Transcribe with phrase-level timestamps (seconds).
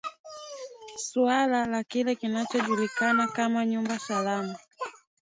[1.05, 4.55] suala la kile kinachojulikana kama nyumba salama